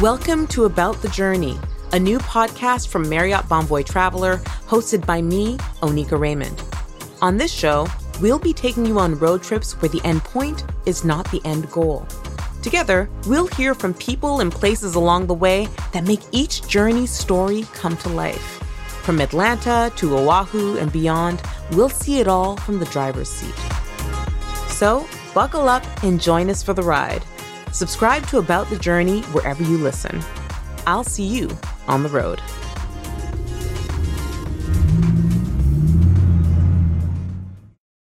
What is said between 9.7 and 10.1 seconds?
where the